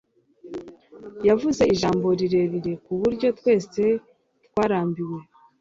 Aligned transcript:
Yavuze 1.27 1.61
ijambo 1.73 2.07
rirerire 2.19 2.73
kuburyo 2.85 3.27
twese 3.39 3.83
twarambiwe 4.45 5.19